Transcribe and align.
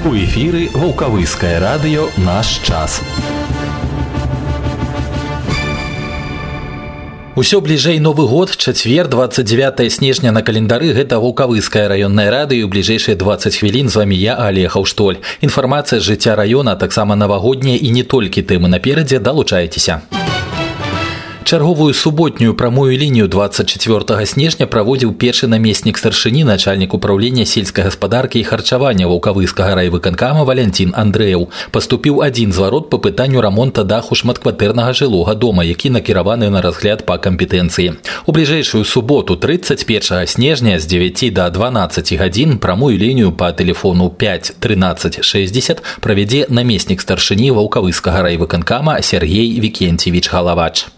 У 0.00 0.16
эфіры 0.16 0.70
вулкавыскае 0.72 1.60
радыё 1.60 2.08
наш 2.24 2.64
час. 2.64 3.02
Усё 7.36 7.60
бліжэй 7.60 8.00
новы 8.00 8.24
год 8.24 8.56
чацвер 8.56 9.08
29 9.08 9.92
снежня 9.92 10.32
на 10.32 10.40
календары. 10.40 10.94
Гэта 10.96 11.20
вулкавыская 11.20 11.84
раённая 11.92 12.30
радыё 12.32 12.64
бліжэйшыя 12.72 13.12
20 13.14 13.60
хвілін 13.60 13.92
з 13.92 13.96
вами 13.96 14.14
я 14.14 14.40
алег 14.40 14.72
Аўштоль. 14.80 15.20
Інфармацыя 15.44 16.00
жыцця 16.00 16.32
раёна 16.32 16.76
таксама 16.80 17.14
навагодняя 17.14 17.76
і 17.76 17.90
не 17.90 18.02
толькі 18.02 18.40
тэмы 18.40 18.72
наперадзе. 18.72 19.20
Далучайцеся 19.20 20.00
Чарговую 21.45 21.93
суботнюю 21.93 22.55
прамую 22.55 22.97
лінію 22.97 23.27
24 23.27 24.25
снежня 24.25 24.65
праводзіў 24.65 25.13
першы 25.13 25.45
намеснік 25.45 25.97
старшыні 26.01 26.41
начальнік 26.43 26.93
управлення 26.97 27.45
сельскай 27.45 27.85
гаспадаркі 27.85 28.39
і 28.39 28.43
харчавання 28.43 29.05
ваўкавыскага 29.05 29.75
райвыканкама 29.77 30.41
валянцін 30.41 30.95
Андрэяў 30.97 31.45
паступіў 31.69 32.25
адзін 32.25 32.49
зварот 32.49 32.89
па 32.89 32.97
пытанню 32.97 33.45
рамонта 33.45 33.83
даху 33.85 34.17
шматкватэрнага 34.17 34.97
жылога 34.97 35.35
дома 35.35 35.61
які 35.63 35.93
накіраваны 35.93 36.49
на 36.49 36.65
разгляд 36.65 37.05
па 37.05 37.21
кампетэнцыі 37.21 37.93
у 38.25 38.31
бліжэйшую 38.33 38.81
суботу 38.81 39.37
31 39.37 40.25
снежня 40.25 40.79
з 40.79 40.89
9 40.89 41.29
до 41.29 41.45
12 41.53 42.13
гадзін 42.25 42.57
прамую 42.57 42.97
лінію 42.97 43.31
па 43.37 43.53
тэлефону 43.53 44.09
5 44.09 44.55
13 44.59 45.21
60 45.21 45.85
правядзе 46.01 46.49
намеснік 46.49 47.05
старшыні 47.05 47.53
ваўкавыскага 47.53 48.25
райвыканкама 48.25 48.97
Сергей 49.05 49.59
Вікенцевич 49.61 50.33
галавач 50.33 50.89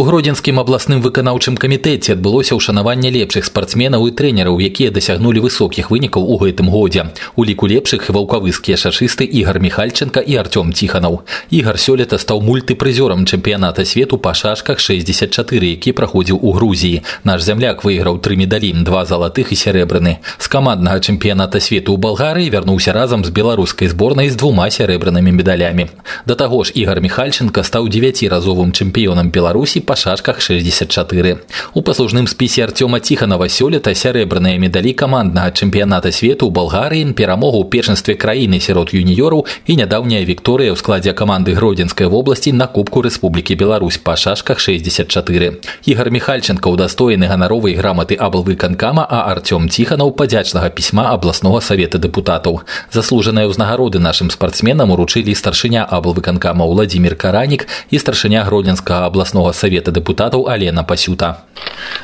У 0.00 0.04
гродзенскім 0.08 0.56
абласным 0.56 1.02
выканаўчым 1.04 1.58
камітэце 1.60 2.14
адбылося 2.16 2.56
ўшанаванне 2.56 3.10
лепшых 3.12 3.44
спартсменаў 3.44 4.06
і 4.08 4.14
трэнераў, 4.16 4.56
якія 4.56 4.88
дасягнулі 4.96 5.44
высокіх 5.44 5.90
вынікаў 5.92 6.24
у 6.24 6.38
гэтым 6.40 6.72
годзе. 6.72 7.12
У 7.36 7.44
ліку 7.44 7.68
лепшых 7.68 8.08
ваўкавыскія 8.08 8.80
шашысты 8.80 9.28
ігар 9.28 9.60
Михальченко 9.60 10.24
і 10.24 10.40
Артём 10.40 10.72
Ціханаў. 10.72 11.20
Ігар 11.52 11.76
сёлета 11.76 12.16
стаў 12.16 12.40
мультыпрызёрам 12.40 13.28
чэмпіяната 13.28 13.84
свету 13.84 14.16
па 14.16 14.32
шашках 14.32 14.80
64, 14.80 15.68
які 15.68 15.92
праходзіў 15.92 16.40
у 16.40 16.52
Грузіі. 16.56 17.04
Наш 17.28 17.44
зямляк 17.44 17.84
выйграў 17.84 18.24
тры 18.24 18.40
медалі, 18.40 18.72
два 18.80 19.04
залатых 19.04 19.52
і 19.52 19.60
сярэбраны. 19.60 20.16
З 20.38 20.48
каманднага 20.48 21.04
чэмпіяната 21.04 21.60
свету 21.60 21.92
ў 21.92 22.00
Балгарыі 22.00 22.48
вярнуўся 22.48 22.96
разам 22.96 23.20
з 23.20 23.28
беларускай 23.28 23.92
зборнай 23.92 24.32
з 24.32 24.40
двума 24.40 24.72
сярэбранымі 24.72 25.28
медалямі. 25.28 25.92
Да 26.24 26.40
таго 26.40 26.64
ж 26.64 26.72
ігар 26.72 27.04
Михальченко 27.04 27.60
стаў 27.60 27.92
дзевяціразовым 27.92 28.72
чэмпіёнам 28.72 29.28
Беларусі 29.28 29.49
Беларусі 29.49 29.79
па 29.81 29.95
шашках 29.95 30.41
64. 30.41 31.37
У 31.73 31.81
паслужным 31.81 32.27
спісе 32.27 32.65
Артёма 32.65 32.99
Ціханова 32.99 33.49
сёлета 33.49 33.93
сярэбраныя 33.93 34.57
медалі 34.57 34.93
каманднага 34.93 35.51
чэмпіяната 35.51 36.11
свету 36.11 36.47
ў 36.47 36.51
Балгарыі, 36.51 37.13
перамогу 37.13 37.61
ў 37.61 37.69
першынстве 37.69 38.15
краіны 38.15 38.59
сярод 38.59 38.93
юніёраў 38.93 39.45
і 39.67 39.73
нядаўняя 39.75 40.23
вікторыя 40.25 40.71
ў 40.73 40.77
складзе 40.79 41.13
каманды 41.13 41.53
Гродзенскай 41.53 42.07
вобласці 42.07 42.51
на 42.53 42.67
Кубку 42.67 43.01
Рэспублікі 43.05 43.55
Беларусь 43.55 43.97
па 43.97 44.15
шашках 44.15 44.59
64. 44.59 45.59
Ігар 45.85 46.09
Михальченко 46.09 46.71
ўдастоены 46.71 47.27
ганаровай 47.27 47.75
граматы 47.75 48.15
аблвыканкама, 48.15 49.05
а 49.05 49.29
Артём 49.31 49.69
Ціханаў 49.69 50.15
падзячнага 50.15 50.69
пісьма 50.69 51.11
абласнога 51.13 51.61
савета 51.61 51.97
дэпутатаў. 52.01 52.65
Заслужаныя 52.91 53.45
ўзнагароды 53.45 53.99
нашым 53.99 54.31
спартсменам 54.31 54.91
уручылі 54.95 55.35
старшыня 55.35 55.85
аблвыканкама 55.85 56.65
Владзімир 56.65 57.15
Каранік 57.15 57.67
і 57.91 57.99
старшыня 57.99 58.43
гродзенскага 58.47 59.05
абласнога 59.05 59.38
абласнога 59.39 59.55
савета 59.55 59.95
дэпутатаў 59.95 60.49
алена 60.51 60.83
пасюта 60.83 61.47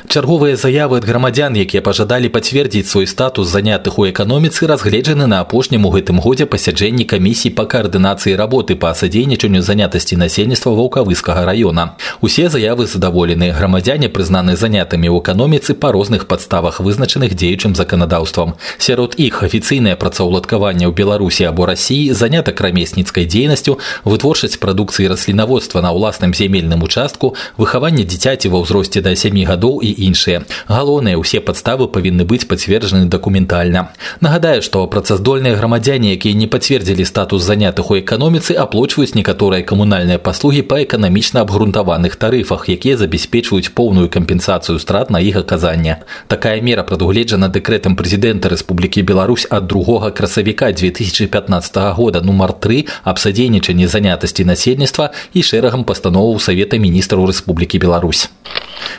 чарговыя 0.08 0.56
заявы 0.56 0.98
ад 1.00 1.04
грамадзян 1.04 1.56
якія 1.56 1.82
пажадалі 1.84 2.28
пацвердзіць 2.32 2.88
свой 2.88 3.06
статус 3.06 3.48
занятых 3.48 3.98
у 3.98 4.06
эканоміцы 4.08 4.66
разгледжаны 4.66 5.26
на 5.26 5.40
апошнім 5.44 5.86
у 5.86 5.90
гэтым 5.92 6.20
годзе 6.24 6.46
пасяджэнні 6.46 7.04
камісій 7.04 7.52
па 7.56 7.64
каардынацыі 7.64 8.36
работы 8.36 8.76
па 8.76 8.94
садзейнічанню 8.96 9.62
занятасці 9.62 10.16
насельніцтва 10.16 10.72
ваўкавыскага 10.72 11.44
района 11.44 11.96
усе 12.20 12.48
заявы 12.48 12.86
задаволены 12.86 13.52
грамадзяне 13.52 14.08
прызнаны 14.08 14.56
занятымі 14.56 15.08
ў 15.12 15.20
эканоміцы 15.20 15.76
па 15.76 15.92
розных 15.92 16.26
падставах 16.26 16.80
вызначаных 16.80 17.36
дзеючым 17.36 17.76
заканадаўствам 17.76 18.56
сярод 18.78 19.16
іх 19.16 19.42
афіцыйнае 19.42 19.96
працаўладкаванне 19.96 20.88
ў 20.88 20.92
беларусі 20.92 21.48
або 21.52 21.68
рассіі 21.72 22.12
занятак 22.12 22.60
рамесніцкай 22.60 23.28
дзейнасцю 23.28 23.78
вытворчасць 24.04 24.60
прадукцыі 24.60 25.08
раслінаводства 25.12 25.80
на 25.80 25.92
ўласным 25.92 26.34
земельным 26.34 26.82
участку 26.82 27.25
выхаванне 27.58 28.04
дзіцяці 28.04 28.52
ва 28.52 28.62
ўзросце 28.62 29.02
да 29.02 29.14
сямі 29.16 29.42
гадоў 29.48 29.80
і 29.82 29.90
іншыя 30.06 30.44
галоўныя 30.68 31.18
ўсе 31.18 31.40
падставы 31.40 31.88
павінны 31.88 32.24
быць 32.28 32.46
пацверджаны 32.46 33.10
дакументальна 33.10 33.90
нагадаю 34.20 34.62
што 34.62 34.86
працаздольныя 34.86 35.56
грамадзяне 35.58 36.14
якія 36.14 36.38
не 36.38 36.46
пацвердзілі 36.46 37.04
статус 37.04 37.42
занятых 37.42 37.90
у 37.90 37.98
эканоміцы 37.98 38.54
аплочваюць 38.54 39.14
некаторыя 39.18 39.66
камунальныя 39.66 40.18
паслугі 40.18 40.62
па 40.62 40.82
эканамічна 40.84 41.42
абгрунтаваных 41.42 42.16
тарыфах 42.16 42.68
якія 42.68 42.96
забяспечваюць 42.96 43.72
поўную 43.74 44.08
кампенсацыю 44.08 44.78
страт 44.78 45.10
на 45.10 45.20
іх 45.20 45.36
аказання 45.36 45.98
такая 46.28 46.60
мера 46.60 46.82
прадугледжана 46.82 47.48
дэкрэтам 47.48 47.96
прэзідэнта 47.96 48.52
рэспублікі 48.54 49.02
Беларусь 49.02 49.46
ад 49.50 49.66
другога 49.66 50.10
красавіка 50.10 50.72
2015 50.72 51.76
года 51.96 52.20
нумар 52.20 52.52
3 52.52 52.86
аб 53.04 53.18
садзейнічанні 53.18 53.86
занятасці 53.86 54.44
насельніцтва 54.44 55.10
і 55.34 55.42
шэрагам 55.42 55.84
пастановаў 55.84 56.38
савета 56.40 56.78
міністраў 57.17 57.25
Рэспублікі 57.25 57.79
Беларусь. 57.79 58.29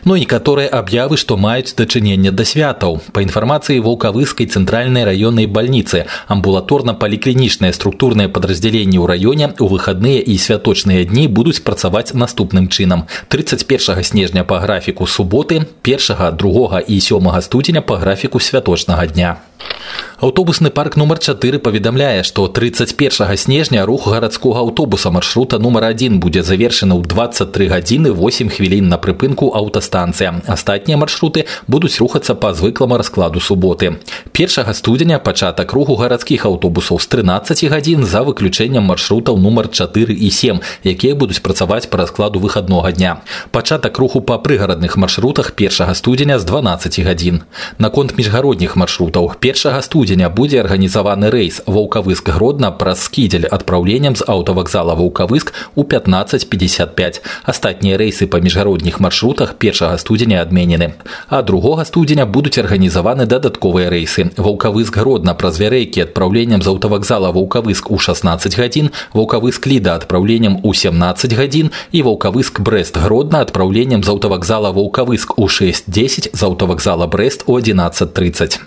Ну 0.05 0.17
і 0.17 0.21
некаторыя 0.21 0.69
аб'явы, 0.69 1.17
што 1.17 1.37
маюць 1.37 1.75
дачыненне 1.75 2.31
да 2.31 2.45
святаў. 2.45 3.01
Па 3.13 3.23
інфармацыі 3.23 3.83
вулкавыскай 3.83 4.47
цэнтральнай 4.47 5.05
раённай 5.05 5.47
бальніцы 5.47 6.07
амбулаторна-паліклінічныя 6.29 7.73
структурныя 7.73 8.29
падраздзяленні 8.29 8.99
ў 8.99 9.07
раёне 9.07 9.47
у 9.59 9.67
выхадныя 9.67 10.23
і 10.23 10.39
святочныя 10.39 11.05
дні 11.05 11.27
будуць 11.29 11.63
працаваць 11.63 12.15
наступным 12.15 12.69
чынам. 12.69 13.07
31 13.29 14.05
снежня 14.05 14.45
па 14.45 14.61
графіку 14.61 15.07
суботы, 15.07 15.67
першага, 15.83 16.31
другога 16.31 16.79
і 16.79 17.01
сёмага 17.01 17.43
студзеня 17.43 17.83
па 17.83 17.99
графіку 17.99 18.39
святочнага 18.41 19.07
дня. 19.07 19.39
Аўтобусны 20.19 20.71
парк 20.71 20.97
нумар 20.97 21.21
4 21.23 21.61
паведамляе, 21.63 22.25
што 22.27 22.49
31 22.49 23.37
снежня 23.37 23.87
рух 23.87 24.09
гарадскога 24.09 24.59
аўтобуса 24.67 25.13
маршрута 25.15 25.61
нумар 25.63 25.85
1 25.85 26.19
будзе 26.19 26.43
завершаны 26.43 26.99
ў 26.99 27.07
23 27.07 27.69
гадзіны 27.71 28.11
8 28.11 28.51
хвілін 28.51 28.89
на 28.91 28.99
прыпынку 28.99 29.55
аўтастанцыя. 29.55 30.43
Астатнія 30.51 30.99
маршруты 30.99 31.47
будуць 31.69 32.03
рухацца 32.03 32.35
па 32.35 32.51
звыкламу 32.51 32.99
раскладу 32.99 33.39
суботы. 33.39 34.03
1 34.35 34.75
студзеня 34.75 35.21
пачатак 35.23 35.71
руху 35.73 35.95
гарадскіх 35.95 36.51
аўтобусаў 36.51 36.99
з 36.99 37.07
13 37.07 37.71
гадзін 37.71 38.03
за 38.03 38.27
выключэннем 38.27 38.91
маршрутаў 38.91 39.39
нумар 39.39 39.71
4 39.71 40.19
і 40.19 40.31
7, 40.35 40.59
якія 40.83 41.15
будуць 41.15 41.39
працаваць 41.39 41.87
па 41.87 42.03
раскладу 42.03 42.43
выхаднога 42.43 42.91
дня. 42.91 43.23
Пачатак 43.55 43.95
руху 44.03 44.19
па 44.21 44.43
прыгарадных 44.43 44.99
маршрутах 44.99 45.55
1 45.55 45.95
студзеня 45.95 46.43
з 46.43 46.45
12 46.45 47.07
гадзін. 47.07 47.47
Наконт 47.79 48.19
міжгародніх 48.19 48.75
маршрутаў 48.75 49.39
1 49.48 49.82
студзеня 49.82 50.30
будзе 50.30 50.60
арганізаваны 50.60 51.30
рэйс 51.30 51.62
ваўкавыск 51.66 52.30
гродна 52.36 52.72
праз 52.72 53.06
скідзель 53.08 53.46
адпраўленнем 53.46 54.16
з 54.20 54.26
аўтавакзала 54.28 54.96
ваўкавыск 55.00 55.54
у 55.76 55.84
1555 55.86 57.22
астатнія 57.44 57.98
рэйсы 58.02 58.28
па 58.28 58.42
міжгародніх 58.44 59.00
маршрутах 59.00 59.56
першага 59.56 59.98
студзеня 59.98 60.42
адменены 60.42 60.94
а 61.30 61.42
другога 61.42 61.86
студзеня 61.86 62.26
будуць 62.26 62.58
арганізаваны 62.58 63.26
дадатковыя 63.26 63.94
рэйсы 63.94 64.34
ваўкавыск 64.36 64.98
гродна 64.98 65.38
праз 65.38 65.62
вярэйкі 65.62 66.04
адпраўленнем 66.10 66.66
з 66.66 66.74
аўтавакзала 66.74 67.32
ваўкавыск 67.32 67.92
у 67.92 68.00
16 68.00 68.58
гадзін 68.58 68.92
ваўкавыск 69.14 69.68
ліда 69.68 69.96
адпраўленнем 70.02 70.60
у 70.64 70.74
17 70.74 71.34
гадзін 71.38 71.72
і 71.92 72.04
ваўкавыск 72.10 72.60
брест 72.60 72.98
гродна 72.98 73.46
адпраўленнем 73.46 74.04
з 74.04 74.10
аўтавакзала 74.10 74.76
ваўкавыск 74.76 75.38
у 75.38 75.48
610 75.48 76.30
з 76.34 76.44
аўтавакзала 76.44 77.08
брест 77.08 77.44
у 77.48 77.56
1130 77.56 78.60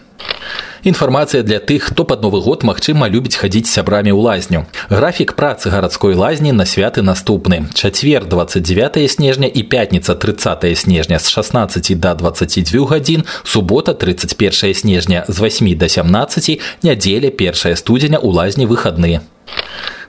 Інфармацыя 0.84 1.44
для 1.44 1.60
тых, 1.60 1.94
хто 1.94 2.06
пад 2.06 2.24
новы 2.26 2.42
год 2.42 2.64
магчыма 2.66 3.06
любіць 3.06 3.38
хадзіць 3.38 3.70
сябрамі 3.70 4.10
ў 4.10 4.18
лазню. 4.18 4.66
Графік 4.90 5.38
працы 5.38 5.70
гарадской 5.70 6.18
лазні 6.18 6.52
на 6.58 6.66
святы 6.66 7.06
наступны. 7.06 7.70
Чацвер 7.78 8.26
29 8.26 9.12
снежня 9.12 9.46
і 9.46 9.62
пятніца 9.64 10.16
30 10.16 10.66
снежня 10.78 11.20
з 11.20 11.30
16 11.30 12.00
до 12.00 12.14
22 12.16 12.88
гадзін, 12.88 13.24
субота 13.44 13.94
31 13.94 14.74
снежня 14.74 15.26
з 15.28 15.40
8 15.40 15.78
до 15.78 15.88
17, 15.88 16.60
нядзеля 16.82 17.30
1 17.30 17.78
студзеня 17.78 18.18
ў 18.18 18.34
лазні 18.34 18.66
выхадныя. 18.66 19.22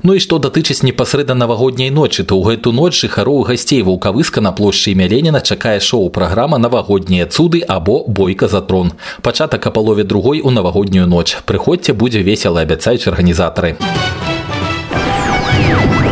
Ну 0.02 0.14
і 0.18 0.20
што 0.22 0.38
датычыць 0.42 0.82
непасрэдна 0.82 1.34
навагодняй 1.38 1.90
ночы, 1.94 2.24
то 2.26 2.34
ў 2.34 2.58
гэту 2.58 2.72
ноч 2.74 2.90
жыхароў 2.98 3.46
гасцей 3.46 3.82
вулкавыска 3.86 4.42
на 4.42 4.50
плошчы 4.50 4.90
імя 4.98 5.06
Леніна 5.06 5.38
чакае 5.38 5.78
шоу 5.78 6.10
праграма 6.10 6.58
навагоднія 6.58 7.30
цуды 7.30 7.62
або 7.62 8.02
бойка 8.08 8.48
за 8.50 8.62
трон. 8.66 8.90
Пачатак 9.22 9.66
а 9.66 9.70
палове 9.70 10.02
другой 10.02 10.42
у 10.42 10.50
навагоднюю 10.50 11.06
ноч. 11.06 11.38
Прыходзьце 11.46 11.94
будзе 11.94 12.26
весела 12.26 12.66
абяцаюць 12.66 13.06
арганізатары. 13.06 13.78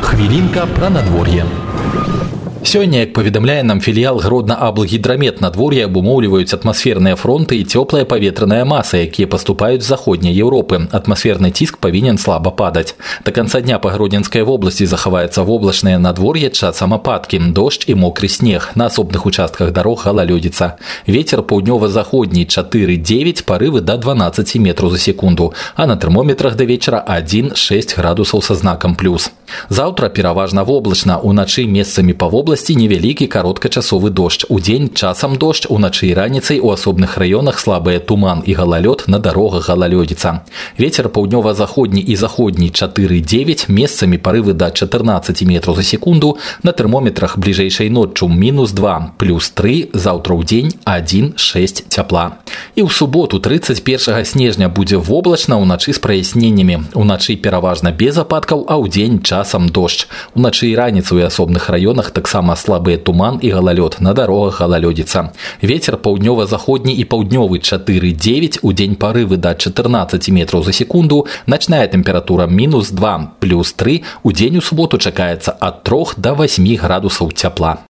Хвілінка 0.06 0.70
пра 0.78 0.90
надвор'е. 0.90 1.44
Сёння, 2.69 2.99
як 2.99 3.13
паведамляе 3.13 3.63
нам 3.63 3.79
філіял 3.79 4.19
гродна 4.19 4.57
аблагідрамет 4.59 5.41
надвор'я 5.41 5.85
абумоўліваюць 5.85 6.53
атмасферныя 6.53 7.15
фронты 7.15 7.61
і 7.61 7.63
цёплая 7.63 8.05
паветраная 8.05 8.65
маса, 8.65 8.97
якія 8.97 9.27
паступаюць 9.27 9.81
з 9.81 9.87
заходняй 9.87 10.33
Еўропы. 10.33 10.89
Атмасферны 10.91 11.51
ціск 11.51 11.77
павінен 11.77 12.17
слаба 12.17 12.51
падаць. 12.51 12.95
Да 13.23 13.31
канца 13.31 13.61
дня 13.61 13.79
па 13.79 13.93
гродзенскай 13.95 14.43
вобласці 14.43 14.85
захаваецца 14.85 15.45
воблачнае 15.47 15.99
надвор'е 15.99 16.49
часам 16.49 16.93
ападкі, 16.93 17.39
дождж 17.55 17.85
і 17.87 17.95
мокры 17.95 18.27
снег. 18.27 18.71
На 18.75 18.89
асобных 18.89 19.25
участках 19.25 19.71
дарог 19.71 20.03
галалёдзіца. 20.03 20.75
Вецер 21.07 21.45
паўднёва-заходні 21.47 22.43
4-9 22.43 23.45
парывы 23.45 23.81
да 23.81 23.95
12 23.97 24.59
метраў 24.59 24.91
за 24.91 24.97
секунду, 24.97 25.53
а 25.75 25.85
на 25.85 25.95
тэрмометрах 25.95 26.55
да 26.55 26.65
вечара 26.65 27.05
1-6 27.07 27.95
градусаў 27.95 28.41
са 28.41 28.55
знакам 28.55 28.95
плюс. 28.95 29.31
Заўтра 29.69 30.09
пераважна 30.09 30.63
воблачна, 30.63 31.19
уначы 31.21 31.67
месцамі 31.67 32.13
па 32.13 32.27
вобласці 32.27 32.58
вобласці 32.59 32.75
невялікі 32.75 33.31
кароткачасовы 33.31 34.09
дождж 34.11 34.43
удзень 34.51 34.89
часам 34.91 35.37
дождж 35.39 35.71
уначы 35.71 36.11
і 36.11 36.15
раніцай 36.19 36.59
у 36.59 36.67
асобных 36.67 37.15
раёнах 37.15 37.55
слабыя 37.63 38.03
туман 38.03 38.43
і 38.43 38.51
галалёд 38.59 39.07
на 39.07 39.23
дарогах 39.23 39.69
галалёдзіца 39.71 40.43
ветер 40.75 41.07
паўднёва-заходні 41.07 42.03
і 42.03 42.15
заходні 42.19 42.67
4-9 42.75 43.71
месцамі 43.71 44.19
парывы 44.19 44.51
да 44.51 44.67
14 44.71 45.47
метров 45.47 45.79
за 45.79 45.83
секунду 45.83 46.35
на 46.63 46.75
тэрмометрах 46.75 47.37
бліжэйшай 47.39 47.87
ноччу 47.89 48.27
мінус 48.27 48.75
2 48.75 49.15
плюс 49.15 49.49
3 49.55 49.95
заўтра 49.95 50.35
ў 50.35 50.43
дзень 50.43 50.75
1-6 50.83 51.87
цяпла 51.87 52.43
і 52.75 52.83
ў 52.83 52.91
суботу 52.91 53.39
31 53.39 54.25
снежня 54.25 54.67
будзе 54.67 54.99
воблачна 54.99 55.55
ўначы 55.55 55.95
з 55.95 56.03
праясненнямі 56.03 56.91
уначы 56.99 57.39
пераважна 57.39 57.95
без 57.95 58.19
ападкаў 58.19 58.67
а 58.67 58.75
ўдзень 58.75 59.23
часам 59.23 59.71
дождж 59.71 60.11
уначы 60.35 60.67
і 60.67 60.75
раніцу 60.75 61.15
і 61.15 61.31
асобных 61.31 61.71
раёнах 61.71 62.11
таксама 62.25 62.48
таксама 62.49 62.55
слабы 62.55 62.97
туман 62.97 63.37
і 63.37 63.53
галалёд 63.53 64.01
на 64.01 64.17
дарогах 64.17 64.57
галалёдзіца 64.57 65.29
ветер 65.61 66.01
паўднёва-заходні 66.01 66.89
і 66.97 67.05
паўднёвы 67.05 67.61
4-9 67.61 68.65
у 68.65 68.73
дзень 68.73 68.97
парывы 68.97 69.37
да 69.37 69.53
14 69.53 70.29
метров 70.33 70.65
за 70.65 70.73
секунду 70.73 71.27
начная 71.45 71.85
тэмпература 71.85 72.47
мінус 72.47 72.89
2 72.89 73.37
плюс 73.39 73.73
3 73.73 74.01
у 74.23 74.31
дзень 74.31 74.57
у 74.57 74.61
суботу 74.61 74.97
чакаецца 74.97 75.53
ад 75.53 75.83
3 75.83 76.17
до 76.17 76.33
8 76.33 76.65
градусаў 76.81 77.29
цяпла 77.29 77.85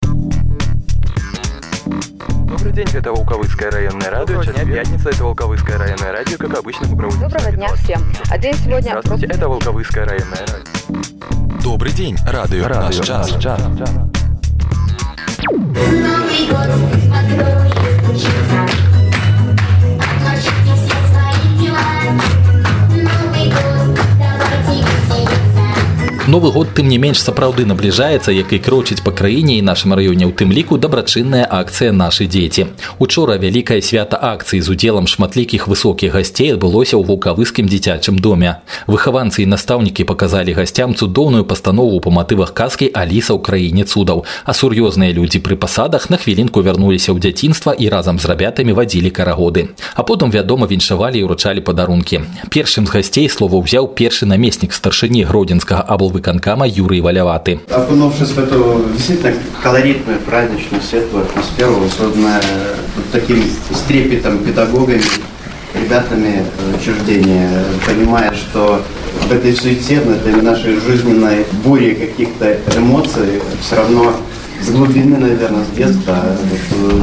Добрый 2.46 2.74
день, 2.74 2.88
это 2.94 3.12
Волковыцкое 3.12 3.72
районное 3.72 4.10
радио. 4.10 4.36
Доброго 4.36 4.44
Сейчас 4.44 4.66
дня. 4.66 4.76
пятница, 4.76 5.10
это 5.10 5.24
Волковыцкое 5.24 5.78
районное 5.78 6.12
радио. 6.12 6.38
Как 6.38 6.58
обычно, 6.58 6.88
мы 6.88 6.98
проводим 6.98 7.22
Доброго 7.22 7.52
дня 7.52 7.70
всем. 7.76 8.02
А 8.30 8.38
день 8.38 8.56
сегодня... 8.56 8.90
Здравствуйте, 8.90 9.28
просто... 9.28 9.38
это 9.38 9.48
Волковыцкое 9.48 10.06
районное 10.06 10.40
радио. 10.40 11.16
Добрый 11.64 11.94
день, 11.94 12.18
радио, 12.28 12.68
радио 12.68 12.82
наш 12.82 12.96
час. 12.96 13.32
Наш 13.32 13.44
час. 13.44 13.62
Новый 15.53 16.47
год 16.49 16.69
открой 17.13 17.71
стучится 18.05 18.80
Новы 26.28 26.50
год 26.50 26.74
тым 26.74 26.90
не 26.90 26.98
менш 26.98 27.22
сапраўды 27.22 27.70
набліжаецца, 27.70 28.34
як 28.34 28.50
і 28.50 28.58
крочыць 28.58 29.06
па 29.06 29.12
краіне 29.14 29.60
і 29.60 29.62
нашым 29.62 29.94
раёне 29.94 30.26
ў 30.26 30.34
тым 30.34 30.50
ліку 30.50 30.82
дабрачынная 30.82 31.46
акцыя 31.46 31.94
нашы 31.94 32.26
дзеці. 32.26 32.74
Учора 32.98 33.38
вялікае 33.38 33.78
свята 33.86 34.18
акцыі 34.18 34.58
з 34.66 34.74
удзелам 34.74 35.06
шматлікіх 35.06 35.70
высокіх 35.70 36.18
гасцей 36.18 36.58
адбылося 36.58 36.98
ў 36.98 37.06
вулкавыскім 37.06 37.70
дзіцячым 37.70 38.18
доме. 38.18 38.58
Выхаванцы 38.90 39.46
і 39.46 39.54
настаўнікі 39.54 40.02
паказалі 40.10 40.58
гасцям 40.58 40.98
цудоўную 40.98 41.46
пастанову 41.46 42.02
па 42.02 42.10
матывах 42.10 42.58
казкі 42.58 42.90
Аліса 42.90 43.38
ў 43.38 43.46
краіне 43.46 43.86
цудаў, 43.86 44.26
а 44.50 44.52
сур'ёзныя 44.58 45.14
людзі 45.14 45.46
пры 45.46 45.54
пасадах 45.62 46.10
на 46.10 46.18
хвілінку 46.18 46.66
вярнуліся 46.66 47.14
ў 47.14 47.22
дзяцінства 47.22 47.78
і 47.78 47.86
разам 47.94 48.18
з 48.18 48.26
рабятамі 48.26 48.74
вадзілі 48.74 49.14
карагоды. 49.14 49.78
А 49.94 50.02
потым, 50.02 50.34
вядома, 50.34 50.66
віншавалі 50.66 51.22
і 51.22 51.30
ўручалі 51.30 51.62
падарункі. 51.62 52.26
Першым 52.50 52.90
з 52.90 52.98
гасцей 52.98 53.30
слова 53.30 53.62
ўзяў 53.62 53.94
першы 53.94 54.26
намеснік 54.26 54.74
старшыні 54.74 55.22
гродзенскага 55.30 55.86
аблвы 55.86 56.09
выканкама 56.11 56.67
Юрий 56.69 57.01
Валяваты. 57.01 57.61
Окунувшись 57.71 58.31
в 58.31 58.39
эту 58.39 58.85
действительно 58.95 59.33
колоритную, 59.63 60.19
праздничную, 60.21 60.83
светлую 60.83 61.25
атмосферу, 61.25 61.77
созданную 61.97 62.41
таким 63.13 63.43
стрепетом 63.73 64.39
педагогами, 64.39 65.03
ребятами 65.75 66.45
учреждения, 66.79 67.65
понимая, 67.87 68.33
что 68.35 68.83
в 69.29 69.33
этой 69.33 69.55
суете, 69.55 70.01
в 70.01 70.11
этой 70.11 70.43
нашей 70.43 70.81
жизненной 70.81 71.47
буре 71.65 71.95
каких-то 71.95 72.57
эмоций 72.77 73.41
все 73.61 73.77
равно 73.77 74.15
с 74.63 74.71
глубины, 74.71 75.17
наверное, 75.17 75.65
с 75.65 75.77
детства 75.77 76.19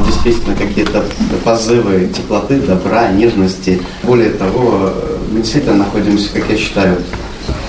действительно 0.06 0.56
какие-то 0.56 1.03
позывы 1.44 2.07
теплоты, 2.15 2.57
добра, 2.60 3.07
нежности. 3.10 3.81
Более 4.03 4.30
того, 4.30 4.94
мы 5.31 5.42
действительно 5.42 5.77
находимся, 5.77 6.30
как 6.33 6.50
я 6.50 6.57
считаю, 6.57 6.98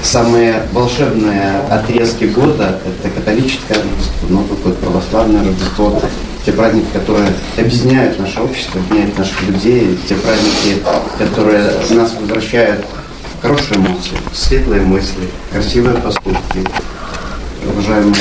Самые 0.03 0.63
волшебные 0.73 1.59
отрезки 1.71 2.25
года– 2.25 2.81
это 3.03 3.11
католическое 3.15 3.79
Рождество, 3.79 4.29
Новый 4.29 4.57
год, 4.59 4.79
православное 4.79 5.45
Рождество, 5.45 6.01
те 6.47 6.53
праздники, 6.53 6.87
которые 6.93 7.29
объединяют 7.59 8.19
наше 8.19 8.41
общество, 8.41 8.81
объединяют 8.81 9.19
наших 9.19 9.43
людей, 9.43 9.99
те 10.09 10.15
праздники, 10.15 10.83
которые 11.19 11.73
нас 11.91 12.15
возвращают 12.19 12.85
в 13.39 13.43
хорошие 13.43 13.77
эмоции, 13.79 14.17
светлые 14.33 14.83
мысли, 14.83 15.29
красивые 15.53 15.97
поступки. 15.97 16.65
Уважаемые 17.71 18.15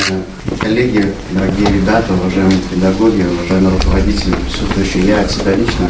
коллеги, 0.60 1.12
дорогие 1.30 1.68
ребята, 1.68 2.12
уважаемые 2.12 2.58
педагоги, 2.70 3.24
уважаемые 3.24 3.78
руководители, 3.78 4.34
присутствующие, 4.34 5.06
я 5.06 5.20
от 5.20 5.30
себя 5.30 5.54
лично 5.54 5.88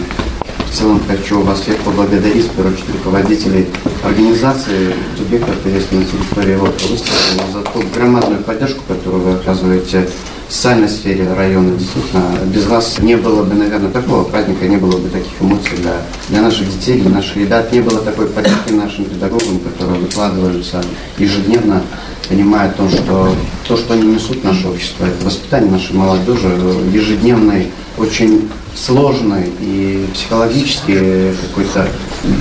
в 0.70 0.74
целом 0.74 1.00
хочу 1.06 1.40
вас 1.42 1.60
всех 1.60 1.78
поблагодарить, 1.78 2.46
в 2.46 2.50
первую 2.50 2.74
очередь, 2.74 2.94
руководителей 2.94 3.66
организации, 4.04 4.94
субъектов 5.16 5.56
ответственной 5.56 6.04
территории 6.04 6.56
Волковыставки 6.56 7.52
за 7.52 7.60
ту 7.62 7.82
громадную 7.94 8.42
поддержку, 8.42 8.82
которую 8.86 9.22
вы 9.22 9.32
оказываете 9.32 10.08
в 10.48 10.52
социальной 10.52 10.88
сфере 10.88 11.30
района. 11.34 11.76
Действительно, 11.76 12.22
без 12.46 12.66
вас 12.66 12.98
не 13.00 13.16
было 13.16 13.42
бы, 13.42 13.54
наверное, 13.54 13.90
такого 13.90 14.24
праздника, 14.24 14.66
не 14.66 14.76
было 14.76 14.96
бы 14.96 15.08
таких 15.08 15.32
эмоций 15.40 15.76
для, 15.76 15.96
для 16.28 16.42
наших 16.42 16.70
детей, 16.70 17.00
для 17.00 17.10
наших 17.10 17.36
ребят, 17.36 17.70
не 17.72 17.80
было 17.80 18.00
такой 18.00 18.26
поддержки 18.28 18.72
нашим 18.72 19.04
педагогам, 19.04 19.60
которые 19.60 20.00
выкладываются 20.00 20.82
ежедневно, 21.18 21.82
понимая 22.28 22.70
то, 22.72 22.88
что 22.88 23.34
то, 23.66 23.76
что 23.76 23.94
они 23.94 24.14
несут 24.14 24.38
в 24.38 24.44
наше 24.44 24.68
общество, 24.68 25.04
это 25.04 25.24
воспитание 25.24 25.70
нашей 25.70 25.94
молодежи, 25.94 26.48
ежедневный, 26.92 27.70
очень 27.98 28.48
сложный 28.74 29.52
и 29.60 30.06
психологически 30.14 31.34
какой-то 31.48 31.88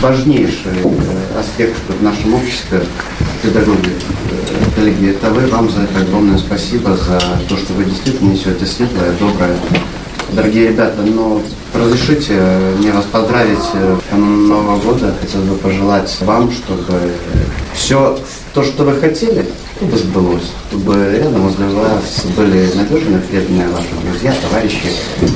важнейший 0.01 0.71
э, 0.83 1.39
аспект 1.39 1.79
в 1.87 2.03
нашем 2.03 2.35
обществе 2.35 2.83
педагоги. 3.41 3.89
Э, 4.77 4.79
коллеги, 4.79 5.09
это 5.09 5.29
вы, 5.31 5.47
вам 5.47 5.69
за 5.69 5.81
это 5.81 6.01
огромное 6.01 6.37
спасибо, 6.37 6.95
за 6.95 7.19
то, 7.49 7.57
что 7.57 7.73
вы 7.73 7.85
действительно 7.85 8.31
несете 8.31 8.65
светлое, 8.65 9.11
доброе. 9.19 9.55
Дорогие 10.31 10.69
ребята, 10.69 11.01
но 11.01 11.41
разрешите 11.73 12.33
мне 12.77 12.91
вас 12.91 13.05
поздравить 13.05 13.63
в 13.73 14.09
канун 14.09 14.47
Нового 14.47 14.79
года. 14.79 15.15
Хотел 15.21 15.41
бы 15.41 15.55
пожелать 15.55 16.15
вам, 16.21 16.51
чтобы 16.51 16.83
все 17.73 18.19
то, 18.53 18.63
что 18.63 18.83
вы 18.83 18.99
хотели, 18.99 19.45
чтобы 19.77 19.97
сбылось, 19.97 20.51
чтобы 20.69 20.95
рядом 21.17 21.43
возле 21.43 21.67
вас 21.67 22.25
были 22.35 22.69
надежные, 22.75 23.19
преданные 23.19 23.67
ваши 23.69 23.87
друзья, 24.03 24.33
товарищи, 24.41 24.91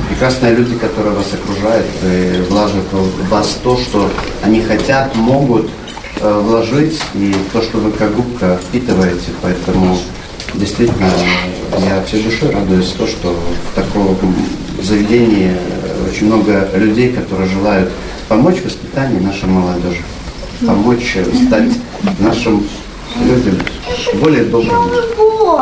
прекрасные 0.09 0.55
люди, 0.55 0.75
которые 0.75 1.15
вас 1.15 1.27
окружают 1.33 1.85
и 2.03 2.43
вложат 2.49 2.83
в 2.91 3.29
вас 3.29 3.57
то, 3.63 3.77
что 3.77 4.09
они 4.43 4.61
хотят, 4.61 5.15
могут 5.15 5.67
э, 5.67 5.80
вложить, 6.21 7.01
и 7.13 7.35
то, 7.51 7.61
что 7.61 7.77
вы 7.77 7.91
как 7.91 8.15
губка 8.15 8.59
впитываете. 8.67 9.31
Поэтому 9.41 9.97
действительно 10.53 11.09
я 11.85 12.03
всей 12.03 12.23
душой 12.23 12.51
радуюсь 12.51 12.91
то, 12.91 13.07
что 13.07 13.29
в 13.71 13.75
таком 13.75 14.17
заведении 14.81 15.55
очень 16.09 16.27
много 16.27 16.69
людей, 16.75 17.13
которые 17.13 17.49
желают 17.49 17.91
помочь 18.27 18.57
в 18.57 18.65
воспитании 18.65 19.19
нашей 19.19 19.47
молодежи, 19.47 20.01
помочь 20.65 21.17
стать 21.47 21.71
нашим 22.19 22.63
людям 23.25 23.59
более 24.21 24.45
добрыми, 24.45 24.91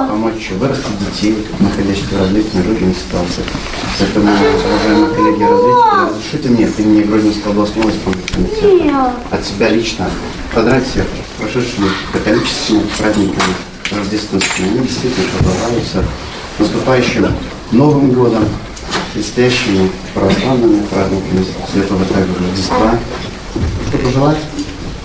помочь 0.07 0.51
вырастить 0.51 0.99
детей, 0.99 1.35
находящихся 1.59 2.15
в 2.15 2.19
различных 2.19 2.65
жизненных 2.65 2.97
ситуациях. 2.97 3.47
Поэтому, 3.99 4.31
уважаемые 4.31 5.15
коллеги, 5.15 5.43
разрешите 6.07 6.49
мне 6.49 6.65
от 6.67 6.79
имени 6.79 7.03
Грозинского 7.03 7.51
областного 7.53 7.89
исполнительного 7.89 8.55
комитета 8.55 9.13
от 9.31 9.45
себя 9.45 9.69
лично 9.69 10.09
всех 10.59 11.05
прошедшими 11.37 11.87
католическими 12.11 12.81
праздниками 12.97 13.55
рождественскими. 13.91 14.67
Они 14.67 14.79
действительно 14.79 15.27
продолжаются 15.37 16.03
наступающим 16.59 17.27
Новым 17.71 18.11
годом, 18.11 18.43
предстоящими 19.13 19.89
православными 20.13 20.81
праздниками 20.87 21.45
Святого 21.71 22.03
также 22.05 22.33
Рождества. 22.33 22.99
Что 23.87 23.97
пожелать? 23.99 24.37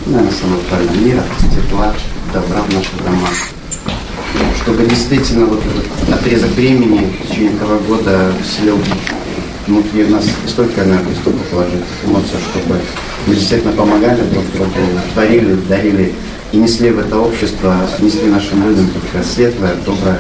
Наверное, 0.07 0.33
самого 0.33 0.61
правильного 0.69 0.97
мира, 0.97 1.23
тепла, 1.55 1.95
добра 2.33 2.63
в 2.63 2.75
наших 2.75 3.05
домах. 3.05 3.31
чтобы 4.63 4.87
действительно 4.87 5.47
вот 5.47 5.61
этот 5.61 6.19
отрезок 6.19 6.51
времени 6.53 7.13
в 7.23 7.29
течение 7.29 7.53
этого 7.53 7.79
года 7.79 8.33
вселил 8.43 8.79
внутри 9.67 10.05
нас 10.05 10.25
столько 10.47 10.83
энергии, 10.83 11.15
столько 11.21 11.43
положительных 11.51 11.87
эмоций, 12.05 12.39
чтобы 12.51 12.81
мы 13.27 13.35
действительно 13.35 13.73
помогали 13.73 14.21
друг 14.33 14.45
другу, 14.53 14.71
творили, 15.15 15.57
дарили 15.69 16.15
и 16.53 16.57
несли 16.57 16.91
в 16.91 16.99
это 16.99 17.19
общество, 17.19 17.77
несли 18.01 18.29
нашим 18.29 18.69
людям 18.69 18.89
только 18.89 19.27
светлое, 19.27 19.75
доброе. 19.85 20.19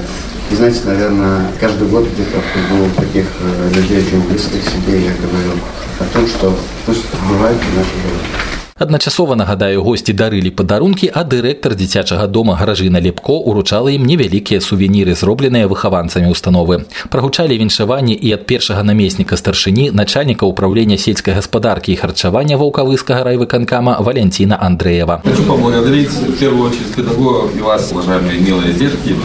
И 0.50 0.56
знаете, 0.56 0.80
наверное, 0.84 1.46
каждый 1.60 1.88
год 1.88 2.06
где-то 2.12 2.42
кругу 2.52 2.90
таких 2.96 3.26
э, 3.40 3.70
людей 3.74 3.98
очень 3.98 4.20
близких 4.28 4.62
себе 4.62 5.04
я 5.04 5.12
говорю 5.12 5.58
о 5.98 6.04
том, 6.12 6.26
что 6.26 6.56
пусть 6.86 7.04
бывает 7.28 7.56
в 7.56 7.76
нашей 7.76 7.96
жизни. 8.02 8.53
Адначасова 8.79 9.35
нагадаю, 9.35 9.83
госці 9.83 10.13
дарылі 10.15 10.55
падарункі, 10.55 11.11
а 11.11 11.27
дырэктар 11.27 11.75
дзіцячага 11.75 12.27
дома 12.31 12.55
гаражына 12.55 13.03
Лепко 13.03 13.35
уручала 13.43 13.91
ім 13.91 14.07
невялікія 14.07 14.63
сувеніры, 14.63 15.19
зробленыя 15.19 15.67
выхаванцамі 15.67 16.31
установы. 16.31 16.87
Прагучалі 17.11 17.59
віншаванні 17.59 18.15
і 18.15 18.31
ад 18.39 18.47
першага 18.47 18.87
намесніка 18.87 19.35
старшыні 19.35 19.91
начальніка 19.91 20.47
ўправлення 20.47 20.95
сельскай 20.95 21.35
гаспадаркі 21.35 21.91
і 21.91 21.99
харчавання 21.99 22.55
ваўкавыскага 22.55 23.27
райвыканкама 23.27 23.99
Валентина 23.99 24.55
Андреева. 24.55 25.21
Хочу 25.27 25.43
поблагодарить 25.43 26.15
в 26.15 26.39
первую 26.39 26.71
очередь 26.71 26.95
педагогов 26.95 27.51
и 27.55 27.59
вас, 27.59 27.91
уважаемые 27.91 28.39
милые 28.39 28.71
детки, 28.71 29.15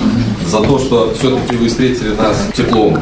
за 0.51 0.61
то, 0.67 0.79
что 0.79 1.15
все-таки 1.15 1.55
вы 1.57 1.69
встретили 1.69 2.11
нас 2.19 2.51
теплом. 2.57 2.99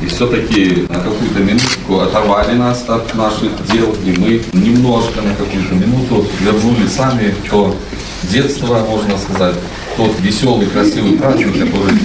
И 0.00 0.06
все-таки 0.06 0.86
на 0.88 1.00
какую-то 1.00 1.40
минутку 1.40 2.00
оторвали 2.00 2.56
нас 2.56 2.84
от 2.88 3.12
наших 3.14 3.50
дел, 3.72 3.92
и 4.04 4.12
мы 4.16 4.42
немножко 4.52 5.22
на 5.22 5.34
какую-то 5.34 5.74
минуту 5.74 6.24
вернули 6.40 6.86
сами 6.86 7.34
то 7.50 7.74
детство, 8.22 8.78
можно 8.88 9.18
сказать, 9.18 9.56
тот 9.96 10.12
веселый, 10.20 10.66
красивый 10.66 11.18
праздник, 11.18 11.52
который 11.52 11.98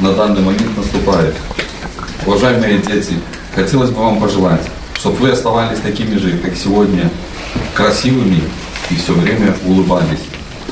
на 0.00 0.12
данный 0.12 0.42
момент 0.42 0.76
наступает. 0.76 1.34
Уважаемые 2.26 2.78
дети, 2.78 3.14
хотелось 3.54 3.90
бы 3.90 4.02
вам 4.02 4.20
пожелать, 4.20 4.68
чтобы 4.94 5.16
вы 5.16 5.30
оставались 5.30 5.80
такими 5.80 6.18
же, 6.18 6.36
как 6.38 6.54
сегодня, 6.54 7.10
красивыми 7.74 8.42
и 8.90 8.94
все 8.96 9.14
время 9.14 9.54
улыбались. 9.64 10.27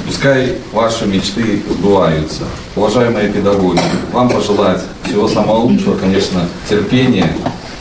Пускай 0.06 0.54
ваши 0.72 1.04
мечты 1.04 1.64
сбываются. 1.68 2.44
Уважаемые 2.76 3.28
педагоги, 3.28 3.80
вам 4.12 4.28
пожелать 4.28 4.80
всего 5.02 5.26
самого 5.26 5.58
лучшего, 5.58 5.96
конечно, 5.96 6.42
терпения, 6.70 7.36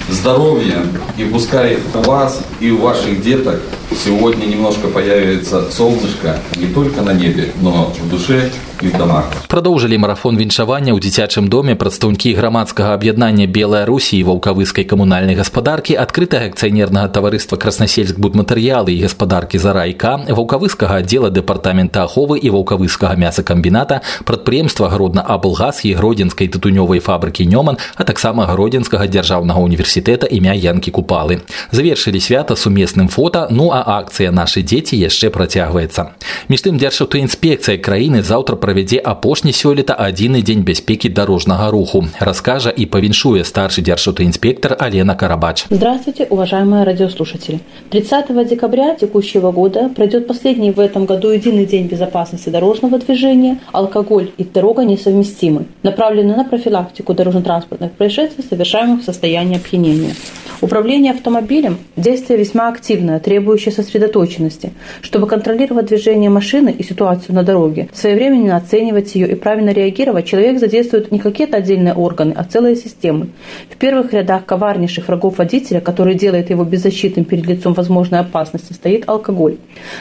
здоровья. 0.09 0.79
И 1.17 1.23
пускай 1.25 1.77
у 1.93 1.99
вас 1.99 2.41
и 2.59 2.71
у 2.71 2.79
ваших 2.81 3.21
деток 3.21 3.61
сегодня 4.03 4.45
немножко 4.45 4.87
появится 4.87 5.69
солнышко 5.71 6.39
не 6.57 6.65
только 6.67 7.03
на 7.03 7.13
небе, 7.13 7.51
но 7.61 7.93
в 8.01 8.09
душе 8.09 8.51
і 8.82 8.88
в 8.88 8.98
домах. 8.98 9.24
Продовжили 9.48 9.98
марафон 9.98 10.36
віншавання 10.36 10.92
ў 10.92 11.00
дзіцячым 11.00 11.48
доме 11.48 11.74
прадстаўнікі 11.74 12.34
грамадскага 12.34 12.94
аб'яднання 12.94 13.46
Белая 13.46 13.84
Русі 13.86 14.18
і 14.18 14.24
ваўкавыскай 14.24 14.84
камунальнай 14.84 15.34
гаспадаркі, 15.34 15.96
адкрытага 15.96 16.48
акцыянернага 16.50 17.08
таварыства 17.10 17.56
краснасельск 17.56 18.16
будматэрыялы 18.18 18.94
і 18.94 19.02
гаспадаркі 19.04 19.58
зарайка, 19.58 20.20
ваўкавыскага 20.28 21.02
аддзела 21.02 21.30
дэпартамента 21.30 22.04
аховы 22.06 22.38
і 22.38 22.50
ваўкавыскага 22.54 23.16
мясакамбіната, 23.16 24.00
прадпрыемства 24.24 24.88
гародна 24.88 25.22
аблгаз 25.26 25.84
і 25.84 25.94
гродзенскай 25.98 26.48
тытунёвай 26.48 27.00
фабрыкі 27.00 27.44
Нёман, 27.44 27.76
а 27.96 28.04
таксама 28.04 28.46
гродзенскага 28.46 29.06
дзяржаўнага 29.10 29.60
універсітэта 29.60 30.26
імя 30.30 30.54
Янкі 30.54 30.90
Купалы. 30.90 31.42
Завершылі 31.70 32.20
свята 32.20 32.56
сумесным 32.56 33.08
фота, 33.08 33.48
ну 33.50 33.70
а 33.72 33.82
акцыя 33.98 34.30
нашы 34.30 34.62
дзеці 34.62 34.96
яшчэ 34.96 35.30
працягваецца. 35.30 36.14
Між 36.48 36.60
тым 36.64 36.78
дзяржаўтаінспекцыя 36.78 37.78
краіны 37.78 38.22
заўтра 38.22 38.56
правядзе 38.64 38.98
апошні 38.98 39.52
сёлета 39.52 39.94
адзіны 39.94 40.42
дзень 40.42 40.62
бяспекі 40.62 41.08
дарожнага 41.08 41.70
руху, 41.70 42.04
раскажа 42.18 42.70
и 42.70 42.86
павіншуе 42.86 43.44
старший 43.44 43.84
инспектор 44.24 44.76
Алена 44.78 45.14
Карабач. 45.14 45.66
Здравствуйте, 45.70 46.24
уважаемые 46.24 46.84
радиослушатели. 46.84 47.60
30 47.90 48.48
декабря 48.48 48.94
текущего 48.94 49.52
года 49.52 49.88
пройдет 49.88 50.26
последний 50.26 50.70
в 50.70 50.80
этом 50.80 51.04
году 51.04 51.30
единый 51.30 51.66
день 51.66 51.86
безопасности 51.86 52.48
дорожного 52.48 52.98
движения. 52.98 53.58
Алкоголь 53.72 54.30
и 54.38 54.44
дорога 54.44 54.84
несовместимы, 54.84 55.66
направленный 55.82 56.36
на 56.36 56.44
профилактику 56.44 57.14
дорожно-транспортных 57.14 57.92
происшествий, 57.92 58.44
совершаемых 58.48 59.02
в 59.02 59.04
состоянии 59.04 59.56
опьянения. 59.56 60.14
Управление 60.62 61.12
автомобилем – 61.12 61.96
действие 61.96 62.38
весьма 62.38 62.68
активное, 62.68 63.18
требующее 63.18 63.72
сосредоточенности. 63.72 64.72
Чтобы 65.00 65.26
контролировать 65.26 65.86
движение 65.86 66.28
машины 66.28 66.70
и 66.70 66.82
ситуацию 66.82 67.34
на 67.34 67.42
дороге, 67.42 67.88
своевременно 67.94 68.53
оценивать 68.57 69.15
ее 69.15 69.31
и 69.31 69.35
правильно 69.35 69.71
реагировать, 69.71 70.25
человек 70.25 70.59
задействует 70.59 71.11
не 71.11 71.19
какие-то 71.19 71.57
отдельные 71.57 71.93
органы, 71.93 72.33
а 72.35 72.43
целые 72.43 72.75
системы. 72.75 73.29
В 73.69 73.77
первых 73.77 74.13
рядах 74.13 74.45
коварнейших 74.45 75.07
врагов 75.07 75.37
водителя, 75.37 75.81
который 75.81 76.15
делает 76.15 76.49
его 76.49 76.63
беззащитным 76.63 77.25
перед 77.25 77.45
лицом 77.45 77.73
возможной 77.73 78.19
опасности, 78.19 78.73
стоит 78.73 79.07
алкоголь. 79.07 79.57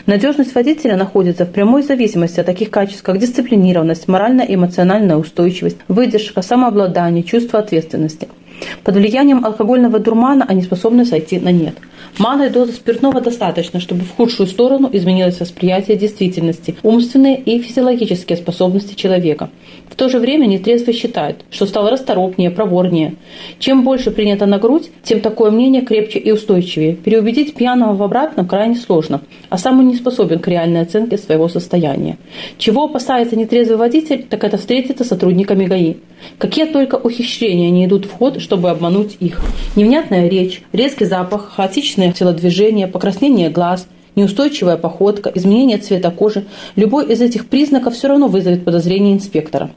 Надежность 0.06 0.54
водителя 0.54 0.96
находится 0.96 1.44
в 1.44 1.52
прямой 1.52 1.82
зависимости 1.82 2.40
от 2.40 2.46
таких 2.46 2.70
качеств, 2.70 3.02
как 3.02 3.18
дисциплинированность, 3.18 4.08
моральная 4.08 4.46
и 4.46 4.54
эмоциональная 4.54 5.16
устойчивость, 5.16 5.78
выдержка, 5.88 6.42
самообладание, 6.42 7.23
чувство 7.23 7.58
ответственности– 7.58 8.28
под 8.82 8.96
влиянием 8.96 9.44
алкогольного 9.44 9.99
дурмана 9.99 10.44
они 10.49 10.62
способны 10.62 11.04
сойти 11.04 11.38
на 11.38 11.50
нет. 11.50 11.75
Малой 12.18 12.49
дозы 12.49 12.73
спиртного 12.73 13.21
достаточно, 13.21 13.80
чтобы 13.80 14.02
в 14.02 14.14
худшую 14.14 14.47
сторону 14.47 14.88
изменилось 14.92 15.40
восприятие 15.40 15.97
действительности, 15.97 16.76
умственные 16.85 17.40
и 17.40 17.59
физиологические 17.61 18.38
способности 18.38 18.94
человека. 18.94 19.50
В 19.90 19.97
то 19.97 20.09
же 20.09 20.21
время 20.21 20.47
нетрезвый 20.47 20.94
считает, 20.94 21.44
что 21.50 21.66
стал 21.66 21.90
расторопнее, 21.90 22.50
проворнее. 22.52 23.16
Чем 23.59 23.83
больше 23.83 24.12
принято 24.12 24.47
на 24.47 24.59
грудь, 24.59 24.90
тем 25.02 25.21
такое 25.21 25.50
мнение 25.50 25.83
крепче 25.83 26.21
и 26.21 26.30
устойчивее. 26.30 26.94
Переубедить 26.94 27.54
пьяного 27.54 27.94
в 27.94 28.02
обратном 28.02 28.47
крайне 28.47 28.76
сложно, 28.76 29.23
а 29.50 29.59
сам 29.59 29.80
он 29.80 29.88
не 29.88 29.97
способен 29.97 30.38
к 30.38 30.47
реальной 30.47 30.83
оценке 30.83 31.18
своего 31.18 31.49
состояния. 31.49 32.16
Чего 32.59 32.85
опасается 32.85 33.35
нетрезвый 33.35 33.76
водитель, 33.76 34.25
так 34.28 34.44
это 34.44 34.56
встретиться 34.56 35.02
с 35.02 35.09
сотрудниками 35.09 35.64
ГАИ. 35.64 35.97
Какие 36.38 36.66
только 36.66 36.97
ухищрения 36.97 37.71
не 37.71 37.87
идут 37.87 38.06
в 38.06 38.12
ход, 38.12 38.40
чтобы 38.40 38.71
обмануть 38.71 39.16
их. 39.21 39.40
Невнятная 39.76 40.28
речь, 40.28 40.62
резкий 40.73 41.04
запах, 41.04 41.52
хаотичное 42.04 42.12
телодвижение, 42.12 42.87
покраснение 42.87 43.50
глаз, 43.50 43.87
неустойчивая 44.16 44.76
походка, 44.76 45.30
изменение 45.34 45.78
цвета 45.78 46.11
кожи, 46.11 46.44
любой 46.76 47.06
из 47.06 47.20
этих 47.20 47.49
признаков 47.49 47.94
все 47.94 48.08
равно 48.08 48.28
вызовет 48.28 48.64
подозрение 48.64 49.14
инспектора. 49.14 49.70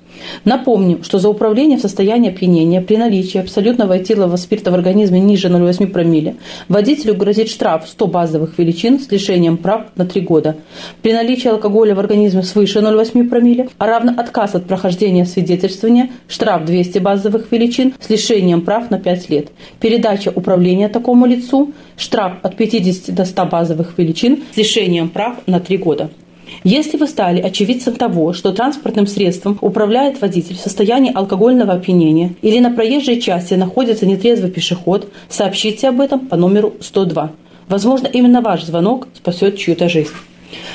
Напомним, 0.45 1.03
что 1.03 1.19
за 1.19 1.29
управление 1.29 1.77
в 1.77 1.81
состоянии 1.81 2.29
опьянения 2.29 2.81
при 2.81 2.97
наличии 2.97 3.39
абсолютного 3.39 3.97
этилового 3.97 4.38
спирта 4.38 4.71
в 4.71 4.74
организме 4.74 5.19
ниже 5.19 5.47
0,8 5.47 5.88
промилле 5.88 6.36
водителю 6.67 7.15
грозит 7.15 7.50
штраф 7.50 7.88
100 7.88 8.07
базовых 8.07 8.57
величин 8.57 9.00
с 9.00 9.12
лишением 9.12 9.57
прав 9.57 9.88
на 9.95 10.05
3 10.05 10.21
года. 10.21 10.57
При 11.01 11.13
наличии 11.13 11.50
алкоголя 11.50 11.95
в 11.95 12.00
организме 12.00 12.43
свыше 12.43 12.79
0,8 12.79 13.29
промилле, 13.29 13.69
а 13.77 13.88
равно 13.88 14.13
отказ 14.17 14.55
от 14.55 14.65
прохождения 14.65 15.25
свидетельствования, 15.25 16.09
штраф 16.27 16.65
200 16.65 17.00
базовых 17.00 17.51
величин 17.51 17.93
с 18.00 18.09
лишением 18.09 18.62
прав 18.62 18.89
на 18.89 19.00
5 19.00 19.29
лет. 19.29 19.50
Передача 19.79 20.31
управления 20.33 20.89
такому 20.89 21.25
лицу, 21.25 21.74
штраф 21.97 22.33
от 22.43 22.55
50 22.55 23.13
до 23.13 23.25
100 23.25 23.45
базовых 23.45 23.97
величин 23.97 24.43
с 24.53 24.57
лишением 24.57 25.09
прав 25.09 25.36
на 25.47 25.59
3 25.59 25.77
года. 25.77 26.09
Если 26.63 26.98
вы 26.98 27.08
стали 27.08 27.42
очевидцем 27.42 27.96
того, 27.96 28.34
что 28.34 28.51
транспортным 28.51 29.08
средством 29.08 29.58
управляет 29.62 30.22
водитель 30.22 30.56
в 30.56 30.60
состоянии 30.60 31.13
алкогольного 31.13 31.74
опьянения 31.74 32.34
или 32.42 32.60
на 32.60 32.72
проезжей 32.72 33.22
части 33.22 33.54
находится 33.54 34.06
нетрезвый 34.06 34.51
пешеход, 34.51 35.12
сообщите 35.30 35.89
об 35.89 36.01
этом 36.01 36.27
по 36.27 36.36
номеру 36.36 36.74
102. 36.80 37.32
Возможно, 37.68 38.08
именно 38.08 38.42
ваш 38.42 38.63
звонок 38.63 39.08
спасет 39.13 39.58
чью-то 39.58 39.89
жизнь. 39.89 40.12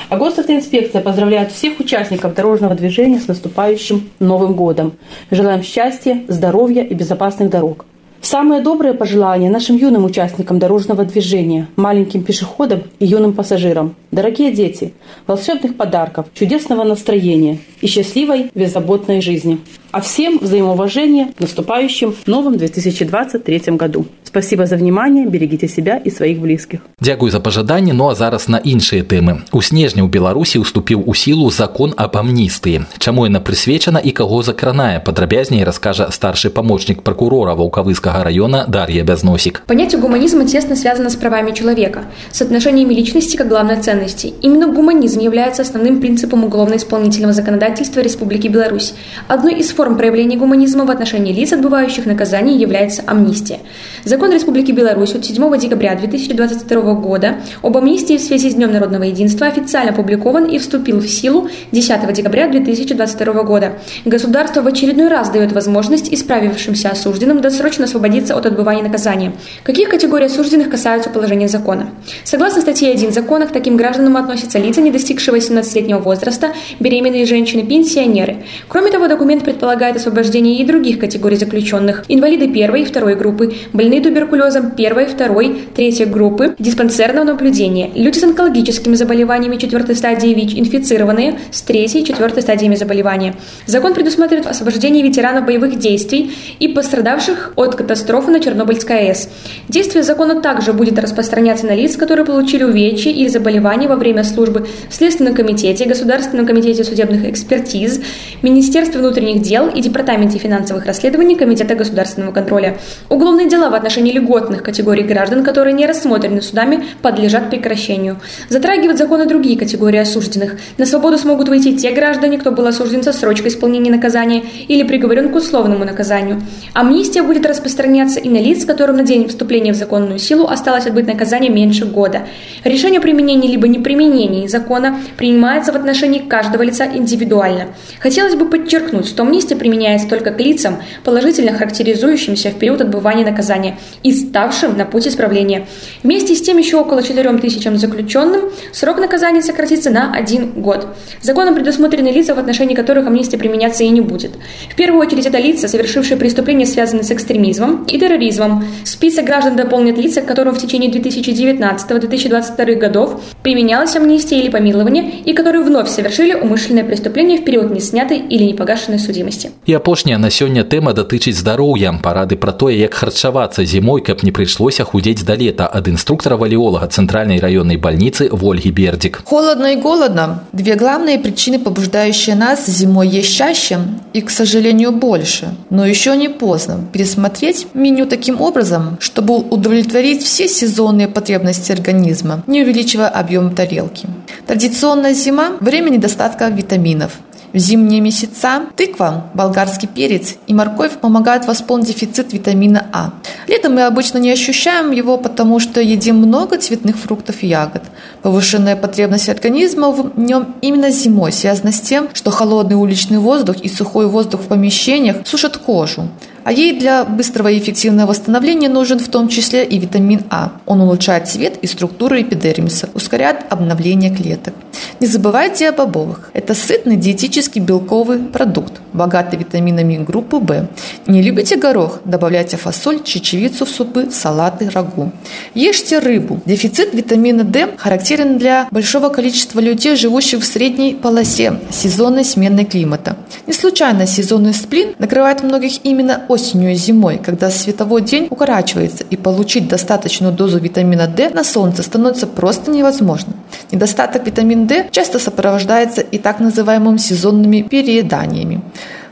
А 0.09 0.17
госавтоинспекция 0.17 1.01
поздравляет 1.01 1.51
всех 1.51 1.79
участников 1.79 2.35
дорожного 2.35 2.75
движения 2.75 3.19
с 3.19 3.27
наступающим 3.27 4.09
Новым 4.19 4.53
годом. 4.53 4.93
Желаем 5.31 5.63
счастья, 5.63 6.23
здоровья 6.27 6.83
и 6.83 6.93
безопасных 6.93 7.49
дорог. 7.49 7.85
Самые 8.23 8.61
добрые 8.61 8.93
пожелания 8.93 9.49
нашим 9.49 9.75
юным 9.75 10.05
участникам 10.05 10.57
дорожного 10.57 11.03
движения, 11.03 11.67
маленьким 11.75 12.23
пешеходам 12.23 12.83
и 12.99 13.05
юным 13.05 13.33
пассажирам. 13.33 13.95
Дорогие 14.11 14.53
дети, 14.53 14.93
волшебных 15.27 15.75
подарков, 15.75 16.27
чудесного 16.33 16.85
настроения 16.85 17.59
и 17.81 17.87
счастливой, 17.87 18.49
беззаботной 18.55 19.19
жизни. 19.19 19.59
А 19.92 20.00
всем 20.00 20.38
взаимоуважения 20.38 21.32
в 21.38 21.40
наступающем 21.40 22.14
новом 22.26 22.58
2023 22.58 23.76
году. 23.76 24.06
Спасибо 24.24 24.66
за 24.66 24.76
внимание, 24.76 25.26
берегите 25.26 25.68
себя 25.68 25.96
и 25.96 26.10
своих 26.10 26.38
близких. 26.38 26.80
Дзякуй 27.00 27.30
за 27.30 27.40
пажаданне 27.40 27.92
ну 27.92 28.08
а 28.10 28.14
зараз 28.14 28.48
на 28.48 28.58
іншыя 28.58 29.02
тэмы 29.02 29.48
у 29.52 29.62
снежні 29.62 30.02
ў 30.04 30.10
беларусі 30.12 30.60
уступіў 30.60 31.06
у 31.06 31.14
сілу 31.14 31.48
закон 31.50 31.94
аб 31.96 32.18
амністыі 32.20 32.84
чаму 32.98 33.24
яна 33.24 33.40
прысвечана 33.40 34.02
і 34.02 34.12
каго 34.12 34.42
закранае 34.42 35.00
падрабязней 35.00 35.64
раскажа 35.64 36.10
старшы 36.12 36.50
памочнік 36.50 37.00
прокурора 37.02 37.54
ваўкавыскага 37.56 38.24
района 38.28 38.66
дар'я 38.68 39.04
бязносік 39.04 39.62
Понятие 39.66 40.00
гуманизма 40.00 40.44
тесно 40.44 40.76
связано 40.76 41.08
с 41.08 41.16
правами 41.16 41.52
человека, 41.52 42.04
с 42.30 42.42
отношениями 42.42 42.94
личности 42.94 43.36
как 43.36 43.48
главной 43.48 43.80
ценности. 43.80 44.34
Именно 44.42 44.68
гуманизм 44.68 45.20
является 45.20 45.62
основным 45.62 46.00
принципом 46.00 46.44
уголовно-исполнительного 46.44 47.32
законодательства 47.32 48.00
Республики 48.00 48.48
Беларусь. 48.48 48.94
Одной 49.28 49.54
из 49.54 49.70
форм 49.70 49.81
проявления 49.91 50.37
гуманизма 50.37 50.85
в 50.85 50.91
отношении 50.91 51.33
лиц, 51.33 51.53
отбывающих 51.53 52.05
наказание, 52.05 52.57
является 52.57 53.03
амнистия. 53.05 53.59
Закон 54.05 54.31
Республики 54.31 54.71
Беларусь 54.71 55.13
от 55.15 55.25
7 55.25 55.57
декабря 55.57 55.95
2022 55.95 56.93
года 56.93 57.35
об 57.61 57.77
амнистии 57.77 58.17
в 58.17 58.21
связи 58.21 58.49
с 58.49 58.55
Днем 58.55 58.71
народного 58.71 59.03
единства 59.03 59.47
официально 59.47 59.91
опубликован 59.91 60.45
и 60.45 60.57
вступил 60.57 60.99
в 60.99 61.07
силу 61.07 61.49
10 61.71 62.13
декабря 62.13 62.47
2022 62.47 63.43
года. 63.43 63.73
Государство 64.05 64.61
в 64.61 64.67
очередной 64.67 65.09
раз 65.09 65.29
дает 65.29 65.51
возможность 65.51 66.13
исправившимся 66.13 66.89
осужденным 66.89 67.41
досрочно 67.41 67.85
освободиться 67.85 68.37
от 68.37 68.45
отбывания 68.45 68.83
наказания. 68.83 69.33
Каких 69.63 69.89
категорий 69.89 70.25
осужденных 70.25 70.69
касаются 70.69 71.09
положения 71.09 71.47
закона? 71.47 71.89
Согласно 72.23 72.61
статье 72.61 72.91
1 72.91 73.11
закона, 73.11 73.47
к 73.47 73.51
таким 73.51 73.77
гражданам 73.77 74.17
относятся 74.17 74.59
лица, 74.59 74.81
не 74.81 74.91
достигшие 74.91 75.37
18-летнего 75.37 75.99
возраста, 75.99 76.53
беременные 76.79 77.25
женщины, 77.25 77.63
пенсионеры. 77.63 78.37
Кроме 78.67 78.91
того, 78.91 79.07
документ 79.07 79.43
предполагает 79.43 79.72
освобождение 79.97 80.59
и 80.59 80.65
других 80.65 80.99
категорий 80.99 81.35
заключенных. 81.35 82.03
Инвалиды 82.07 82.47
первой 82.47 82.81
и 82.81 82.85
второй 82.85 83.15
группы, 83.15 83.53
больные 83.73 84.01
туберкулезом 84.01 84.71
первой, 84.71 85.05
второй, 85.05 85.67
третьей 85.75 86.05
группы, 86.05 86.55
диспансерного 86.59 87.25
наблюдения, 87.25 87.89
люди 87.95 88.19
с 88.19 88.23
онкологическими 88.23 88.95
заболеваниями 88.95 89.57
четвертой 89.57 89.95
стадии 89.95 90.33
ВИЧ, 90.33 90.55
инфицированные 90.55 91.39
с 91.51 91.61
третьей 91.61 92.01
и 92.01 92.05
четвертой 92.05 92.43
стадиями 92.43 92.75
заболевания. 92.75 93.35
Закон 93.65 93.93
предусматривает 93.93 94.47
освобождение 94.47 95.03
ветеранов 95.03 95.45
боевых 95.45 95.79
действий 95.79 96.31
и 96.59 96.67
пострадавших 96.67 97.53
от 97.55 97.75
катастрофы 97.75 98.31
на 98.31 98.39
Чернобыльской 98.39 99.07
АЭС. 99.07 99.29
Действие 99.67 100.03
закона 100.03 100.41
также 100.41 100.73
будет 100.73 100.99
распространяться 100.99 101.65
на 101.65 101.75
лиц, 101.75 101.95
которые 101.95 102.25
получили 102.25 102.63
увечья 102.63 103.11
или 103.11 103.27
заболевания 103.27 103.87
во 103.87 103.95
время 103.95 104.23
службы 104.23 104.67
в 104.89 104.93
Следственном 104.93 105.33
комитете, 105.33 105.85
Государственном 105.85 106.45
комитете 106.45 106.83
судебных 106.83 107.25
экспертиз, 107.25 108.01
Министерстве 108.41 108.99
внутренних 108.99 109.41
дел 109.41 109.62
и 109.69 109.81
Департаменте 109.81 110.37
финансовых 110.37 110.85
расследований 110.85 111.35
Комитета 111.35 111.75
государственного 111.75 112.31
контроля. 112.31 112.77
Уголовные 113.09 113.49
дела 113.49 113.69
в 113.69 113.73
отношении 113.73 114.11
льготных 114.11 114.63
категорий 114.63 115.03
граждан, 115.03 115.43
которые 115.43 115.73
не 115.73 115.85
рассмотрены 115.85 116.41
судами, 116.41 116.85
подлежат 117.01 117.49
прекращению. 117.49 118.19
Затрагивают 118.49 118.97
законы 118.97 119.25
другие 119.25 119.57
категории 119.57 119.99
осужденных. 119.99 120.57
На 120.77 120.85
свободу 120.85 121.17
смогут 121.17 121.49
выйти 121.49 121.75
те 121.75 121.91
граждане, 121.91 122.37
кто 122.37 122.51
был 122.51 122.65
осужден 122.65 123.03
со 123.03 123.13
срочкой 123.13 123.49
исполнения 123.49 123.91
наказания 123.91 124.43
или 124.67 124.83
приговорен 124.83 125.29
к 125.29 125.35
условному 125.35 125.85
наказанию. 125.85 126.41
Амнистия 126.73 127.21
будет 127.21 127.45
распространяться 127.45 128.19
и 128.19 128.29
на 128.29 128.37
лиц, 128.37 128.65
которым 128.65 128.97
на 128.97 129.03
день 129.03 129.27
вступления 129.27 129.73
в 129.73 129.75
законную 129.75 130.19
силу 130.19 130.47
осталось 130.47 130.87
отбыть 130.87 131.07
наказание 131.07 131.51
меньше 131.51 131.85
года. 131.85 132.23
Решение 132.63 132.99
о 132.99 133.01
применении 133.01 133.49
либо 133.49 133.67
неприменении 133.67 134.47
закона 134.47 134.97
принимается 135.17 135.71
в 135.73 135.75
отношении 135.75 136.19
каждого 136.19 136.63
лица 136.63 136.85
индивидуально. 136.85 137.67
Хотелось 137.99 138.35
бы 138.35 138.45
подчеркнуть, 138.49 139.07
что 139.07 139.23
амнистия 139.23 139.42
применяется 139.51 140.07
только 140.07 140.31
к 140.31 140.39
лицам, 140.39 140.81
положительно 141.03 141.53
характеризующимся 141.53 142.49
в 142.49 142.55
период 142.55 142.81
отбывания 142.81 143.25
наказания 143.25 143.77
и 144.01 144.11
ставшим 144.11 144.77
на 144.77 144.85
путь 144.85 145.07
исправления. 145.07 145.67
Вместе 146.03 146.35
с 146.35 146.41
тем 146.41 146.57
еще 146.57 146.77
около 146.77 147.03
4 147.03 147.37
тысячам 147.37 147.77
заключенным 147.77 148.51
срок 148.71 148.99
наказания 148.99 149.41
сократится 149.41 149.89
на 149.89 150.13
один 150.13 150.51
год. 150.61 150.87
Законом 151.21 151.55
предусмотрены 151.55 152.09
лица, 152.09 152.35
в 152.35 152.39
отношении 152.39 152.75
которых 152.75 153.07
амнистия 153.07 153.37
применяться 153.37 153.83
и 153.83 153.89
не 153.89 154.01
будет. 154.01 154.31
В 154.71 154.75
первую 154.75 155.01
очередь 155.05 155.25
это 155.25 155.37
лица, 155.37 155.67
совершившие 155.67 156.17
преступления, 156.17 156.65
связанные 156.65 157.03
с 157.03 157.11
экстремизмом 157.11 157.83
и 157.85 157.99
терроризмом. 157.99 158.65
Список 158.83 159.25
граждан 159.25 159.55
дополнит 159.55 159.97
лица, 159.97 160.21
которым 160.21 160.55
в 160.55 160.59
течение 160.59 160.91
2019-2022 160.91 162.75
годов 162.75 163.21
применялась 163.41 163.95
амнистия 163.95 164.39
или 164.39 164.49
помилование, 164.49 165.09
и 165.25 165.33
которые 165.33 165.63
вновь 165.63 165.89
совершили 165.89 166.33
умышленное 166.33 166.83
преступление 166.83 167.39
в 167.39 167.43
период 167.43 167.71
неснятой 167.71 168.17
или 168.17 168.43
непогашенной 168.43 168.99
судимости 168.99 169.32
І 169.66 169.74
апошняя 169.74 170.18
на 170.18 170.30
сёння 170.30 170.64
тэма 170.64 170.92
датычыць 170.92 171.36
здароўя 171.38 171.92
парады 172.02 172.36
пра 172.36 172.52
тое 172.52 172.76
як 172.78 172.94
харчавацца 172.94 173.64
зімой 173.64 174.02
каб 174.02 174.22
не 174.22 174.32
прыйшлося 174.32 174.84
худзець 174.84 175.24
да 175.24 175.36
лета 175.36 175.70
ад 175.72 175.88
інструктора 175.88 176.36
валіолага 176.36 176.86
цэнтральнай 176.88 177.40
раённай 177.40 177.76
больніцы 177.76 178.28
ольги 178.28 178.70
бердзік 178.70 179.22
Холодно 179.24 179.66
и 179.72 179.76
голодно – 179.76 180.52
две 180.52 180.74
главные 180.74 181.18
причины, 181.18 181.58
побуждающие 181.58 182.34
нас 182.34 182.66
зимой 182.66 183.08
есть 183.08 183.34
чаще 183.34 183.78
и, 184.12 184.20
к 184.20 184.30
сожалению, 184.30 184.92
больше. 184.92 185.48
Но 185.70 185.86
еще 185.86 186.16
не 186.16 186.28
поздно 186.28 186.80
пересмотреть 186.92 187.66
меню 187.74 188.06
таким 188.06 188.40
образом, 188.40 188.96
чтобы 189.00 189.36
удовлетворить 189.36 190.22
все 190.22 190.48
сезонные 190.48 191.08
потребности 191.08 191.72
организма, 191.72 192.42
не 192.46 192.62
увеличивая 192.62 193.08
объем 193.08 193.54
тарелки. 193.54 194.06
Традиционная 194.46 195.14
зима – 195.14 195.60
время 195.60 195.90
недостатка 195.90 196.48
витаминов. 196.48 197.12
В 197.53 197.59
зимние 197.59 198.01
месяца 198.01 198.63
тыква, 198.75 199.27
болгарский 199.35 199.87
перец 199.87 200.37
и 200.47 200.55
морковь 200.55 200.93
помогают 200.93 201.45
восполнить 201.45 201.87
дефицит 201.87 202.33
витамина 202.33 202.87
А. 202.91 203.11
Летом 203.47 203.75
мы 203.75 203.83
обычно 203.83 204.17
не 204.17 204.31
ощущаем 204.31 204.89
его, 204.89 205.19
потому 205.19 205.59
что 205.59 205.79
едим 205.79 206.17
много 206.17 206.57
цветных 206.57 206.97
фруктов 206.97 207.43
и 207.43 207.47
ягод. 207.47 207.83
Повышенная 208.23 208.75
потребность 208.75 209.29
организма 209.29 209.91
в 209.91 210.17
нем 210.17 210.55
именно 210.61 210.89
зимой 210.89 211.31
связана 211.31 211.71
с 211.71 211.79
тем, 211.79 212.09
что 212.13 212.31
холодный 212.31 212.75
уличный 212.75 213.19
воздух 213.19 213.57
и 213.57 213.69
сухой 213.69 214.07
воздух 214.07 214.41
в 214.41 214.47
помещениях 214.47 215.17
сушат 215.23 215.57
кожу. 215.57 216.07
А 216.43 216.51
ей 216.51 216.77
для 216.79 217.05
быстрого 217.05 217.49
и 217.49 217.59
эффективного 217.59 218.09
восстановления 218.09 218.69
нужен 218.69 218.99
в 218.99 219.07
том 219.07 219.27
числе 219.27 219.65
и 219.65 219.77
витамин 219.79 220.21
А. 220.29 220.53
Он 220.65 220.81
улучшает 220.81 221.27
цвет 221.27 221.57
и 221.61 221.67
структуру 221.67 222.19
эпидермиса, 222.19 222.89
ускоряет 222.93 223.45
обновление 223.49 224.13
клеток. 224.15 224.53
Не 224.99 225.07
забывайте 225.07 225.69
о 225.69 225.71
бобовых. 225.71 226.31
Это 226.33 226.53
сытный 226.53 226.95
диетический 226.95 227.61
белковый 227.61 228.19
продукт, 228.19 228.73
богатый 228.93 229.37
витаминами 229.37 229.97
группы 229.97 230.37
В. 230.37 230.67
Не 231.07 231.21
любите 231.21 231.55
горох? 231.57 231.99
Добавляйте 232.05 232.57
фасоль, 232.57 233.03
чечевицу 233.03 233.65
в 233.65 233.69
супы, 233.69 234.09
салаты, 234.11 234.69
рагу. 234.69 235.11
Ешьте 235.53 235.99
рыбу. 235.99 236.41
Дефицит 236.45 236.93
витамина 236.93 237.43
D 237.43 237.69
характерен 237.77 238.37
для 238.37 238.67
большого 238.71 239.09
количества 239.09 239.59
людей, 239.59 239.95
живущих 239.95 240.41
в 240.41 240.45
средней 240.45 240.93
полосе 240.95 241.59
сезонной 241.69 242.25
смены 242.25 242.65
климата. 242.65 243.17
Не 243.47 243.53
случайно 243.53 244.07
сезонный 244.07 244.53
сплин 244.53 244.95
накрывает 244.99 245.43
многих 245.43 245.83
именно 245.83 246.23
осенью 246.33 246.71
и 246.71 246.75
зимой, 246.75 247.17
когда 247.17 247.49
световой 247.49 248.01
день 248.01 248.27
укорачивается, 248.29 249.03
и 249.09 249.15
получить 249.15 249.67
достаточную 249.67 250.33
дозу 250.33 250.59
витамина 250.59 251.07
D 251.07 251.29
на 251.29 251.43
солнце 251.43 251.83
становится 251.83 252.27
просто 252.27 252.71
невозможно. 252.71 253.33
Недостаток 253.71 254.25
витамина 254.25 254.65
D 254.65 254.87
часто 254.91 255.19
сопровождается 255.19 256.01
и 256.01 256.17
так 256.17 256.39
называемыми 256.39 256.97
сезонными 256.97 257.61
перееданиями. 257.61 258.61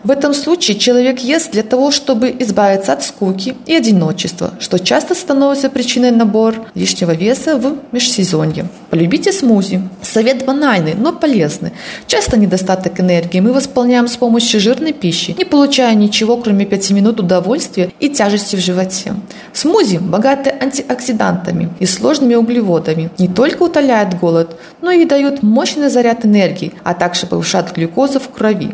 В 0.03 0.09
этом 0.09 0.33
случае 0.33 0.79
человек 0.79 1.19
ест 1.19 1.51
для 1.51 1.61
того, 1.61 1.91
чтобы 1.91 2.35
избавиться 2.39 2.93
от 2.93 3.03
скуки 3.03 3.55
и 3.67 3.75
одиночества, 3.75 4.51
что 4.59 4.79
часто 4.79 5.13
становится 5.13 5.69
причиной 5.69 6.09
набора 6.09 6.65
лишнего 6.73 7.11
веса 7.11 7.55
в 7.55 7.75
межсезонье. 7.91 8.67
Полюбите 8.89 9.31
смузи. 9.31 9.81
Совет 10.01 10.43
банальный, 10.43 10.95
но 10.95 11.13
полезный. 11.13 11.73
Часто 12.07 12.37
недостаток 12.37 12.99
энергии 12.99 13.39
мы 13.41 13.53
восполняем 13.53 14.07
с 14.07 14.17
помощью 14.17 14.59
жирной 14.59 14.93
пищи, 14.93 15.35
не 15.37 15.45
получая 15.45 15.93
ничего, 15.93 16.37
кроме 16.37 16.65
5 16.65 16.91
минут 16.91 17.19
удовольствия 17.19 17.91
и 17.99 18.09
тяжести 18.09 18.55
в 18.55 18.59
животе. 18.59 19.13
Смузи 19.53 19.97
богаты 19.97 20.51
антиоксидантами 20.59 21.69
и 21.79 21.85
сложными 21.85 22.33
углеводами. 22.33 23.11
Не 23.19 23.27
только 23.27 23.63
утоляют 23.63 24.15
голод, 24.19 24.57
но 24.81 24.89
и 24.89 25.05
дают 25.05 25.43
мощный 25.43 25.89
заряд 25.89 26.25
энергии, 26.25 26.73
а 26.83 26.95
также 26.95 27.27
повышают 27.27 27.71
глюкозу 27.71 28.19
в 28.19 28.29
крови. 28.29 28.73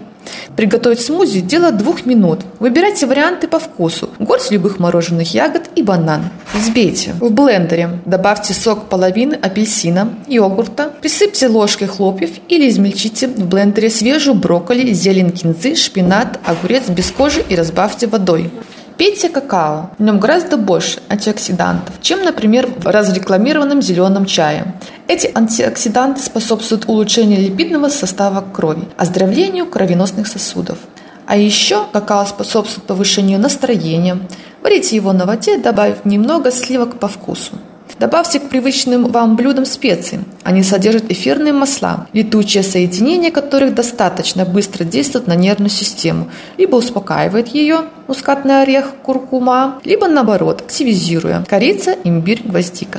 Приготовить 0.55 1.01
смузи– 1.01 1.39
дело 1.41 1.71
двух 1.71 2.05
минут. 2.05 2.39
Выбирайте 2.59 3.05
варианты 3.05 3.47
по 3.47 3.59
вкусу. 3.59 4.09
Горсть 4.19 4.51
любых 4.51 4.79
мороженых 4.79 5.33
ягод 5.33 5.69
и 5.75 5.83
банан. 5.83 6.29
Взбейте. 6.53 7.13
В 7.19 7.31
блендере 7.31 7.99
добавьте 8.05 8.53
сок 8.53 8.85
половины 8.85 9.35
апельсина, 9.35 10.13
йогурта, 10.27 10.91
присыпьте 11.01 11.47
ложкой 11.47 11.87
хлопьев 11.87 12.31
или 12.47 12.69
измельчите 12.69 13.27
в 13.27 13.47
блендере 13.47 13.89
свежую 13.89 14.35
брокколи, 14.35 14.93
зелень 14.93 15.31
кинзы, 15.31 15.75
шпинат, 15.75 16.39
огурец 16.45 16.89
без 16.89 17.11
кожи 17.11 17.43
и 17.47 17.55
разбавьте 17.55 18.07
водой. 18.07 18.49
Пейте 18.97 19.29
какао. 19.29 19.91
В 19.99 20.03
нем 20.03 20.19
гораздо 20.19 20.57
больше 20.57 21.03
антиоксидантов, 21.07 22.01
чем, 22.01 22.23
например, 22.23 22.67
в 22.79 22.87
разрекламированном 22.87 23.79
зеленом 23.79 24.25
чае. 24.25 24.73
Эти 25.07 25.31
антиоксиданты 25.35 26.21
способствуют 26.21 26.85
улучшению 26.87 27.41
липидного 27.41 27.89
состава 27.89 28.41
крови, 28.41 28.85
оздоровлению 28.97 29.67
кровеносных 29.67 30.27
сосудов. 30.27 30.79
А 31.27 31.37
еще 31.37 31.85
какао 31.93 32.25
способствует 32.25 32.87
повышению 32.87 33.37
настроения. 33.39 34.17
Варите 34.63 34.95
его 34.95 35.13
на 35.13 35.27
воде, 35.27 35.59
добавив 35.59 36.03
немного 36.03 36.51
сливок 36.51 36.99
по 36.99 37.07
вкусу. 37.07 37.51
Добавьте 37.98 38.40
к 38.40 38.48
привычным 38.48 39.12
вам 39.12 39.36
блюдам 39.36 39.64
специи. 39.64 40.24
Они 40.42 40.62
содержат 40.62 41.10
эфирные 41.10 41.52
масла, 41.52 42.08
летучие 42.12 42.62
соединения 42.62 43.30
которых 43.30 43.74
достаточно 43.74 44.44
быстро 44.44 44.84
действуют 44.84 45.28
на 45.28 45.36
нервную 45.36 45.70
систему, 45.70 46.28
либо 46.58 46.76
успокаивает 46.76 47.48
ее, 47.48 47.82
мускатный 48.08 48.62
орех, 48.62 48.94
куркума, 49.02 49.78
либо 49.84 50.08
наоборот, 50.08 50.62
активизируя, 50.62 51.44
корица, 51.48 51.94
имбирь, 52.02 52.42
гвоздика. 52.44 52.98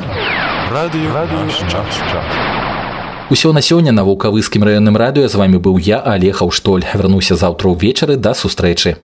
Радио, 0.72 1.14
Радио 1.14 1.50
час. 1.70 1.86
Усё 3.30 3.52
на 3.52 3.62
сёння 3.62 3.92
на 3.92 4.04
вулкавыскім 4.04 4.64
раённым 4.64 4.96
радыё 4.96 5.28
з 5.28 5.36
вами 5.36 5.58
быў 5.58 5.80
я 5.80 6.00
Олег 6.00 6.42
Аўштоль. 6.42 6.86
Вярнуся 6.94 7.36
заўтра 7.36 7.70
ўвечары 7.70 8.16
да 8.16 8.36
сустрэчы. 8.36 8.98